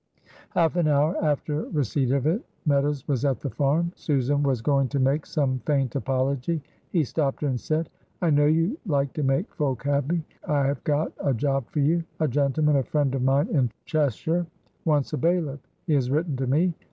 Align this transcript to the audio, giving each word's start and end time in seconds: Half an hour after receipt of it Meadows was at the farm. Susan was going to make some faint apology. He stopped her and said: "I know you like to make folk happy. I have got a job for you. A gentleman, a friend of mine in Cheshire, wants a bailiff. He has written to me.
Half 0.49 0.77
an 0.77 0.87
hour 0.87 1.15
after 1.23 1.65
receipt 1.69 2.09
of 2.09 2.25
it 2.25 2.43
Meadows 2.65 3.07
was 3.07 3.23
at 3.23 3.39
the 3.39 3.51
farm. 3.51 3.91
Susan 3.95 4.41
was 4.41 4.59
going 4.59 4.87
to 4.87 4.99
make 4.99 5.27
some 5.27 5.59
faint 5.67 5.95
apology. 5.95 6.59
He 6.89 7.03
stopped 7.03 7.41
her 7.43 7.47
and 7.47 7.59
said: 7.59 7.87
"I 8.19 8.31
know 8.31 8.47
you 8.47 8.79
like 8.87 9.13
to 9.13 9.21
make 9.21 9.53
folk 9.53 9.83
happy. 9.83 10.23
I 10.47 10.65
have 10.65 10.83
got 10.85 11.11
a 11.19 11.35
job 11.35 11.69
for 11.69 11.81
you. 11.81 12.03
A 12.19 12.27
gentleman, 12.27 12.77
a 12.77 12.83
friend 12.83 13.13
of 13.13 13.21
mine 13.21 13.49
in 13.49 13.69
Cheshire, 13.85 14.47
wants 14.85 15.13
a 15.13 15.17
bailiff. 15.19 15.59
He 15.85 15.93
has 15.93 16.09
written 16.09 16.35
to 16.37 16.47
me. 16.47 16.73